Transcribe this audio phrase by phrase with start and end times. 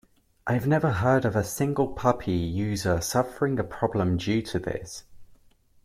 [0.47, 5.03] I've never heard of a single Puppy user suffering a problem due to this.